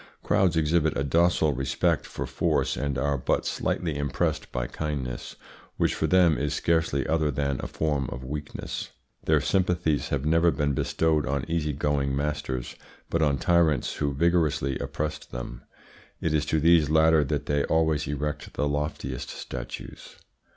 [0.23, 5.35] Crowds exhibit a docile respect for force, and are but slightly impressed by kindness,
[5.77, 8.89] which for them is scarcely other than a form of weakness.
[9.23, 12.75] Their sympathies have never been bestowed on easy going masters,
[13.11, 15.61] but on tyrants who vigorously oppressed them.
[16.19, 20.15] It is to these latter that they always erect the loftiest statues.